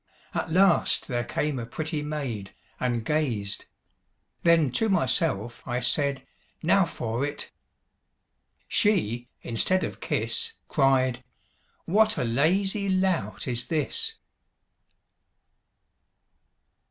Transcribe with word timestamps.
At 0.33 0.49
last 0.51 1.07
there 1.07 1.23
came 1.23 1.59
a 1.59 1.65
pretty 1.67 2.01
maid, 2.01 2.55
And 2.79 3.05
gazed; 3.05 3.65
then 4.41 4.71
to 4.71 4.89
myself 4.89 5.61
I 5.67 5.79
said, 5.79 6.25
'Now 6.63 6.85
for 6.85 7.23
it!' 7.23 7.51
She, 8.67 9.29
instead 9.43 9.83
of 9.83 9.99
kiss, 9.99 10.53
Cried, 10.67 11.23
'What 11.85 12.17
a 12.17 12.23
lazy 12.23 12.89
lout 12.89 13.47
is 13.47 13.67
this!' 13.67 14.15